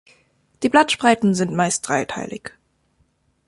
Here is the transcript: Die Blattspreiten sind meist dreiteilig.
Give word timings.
Die 0.63 0.69
Blattspreiten 0.69 1.35
sind 1.35 1.53
meist 1.53 1.87
dreiteilig. 1.87 2.53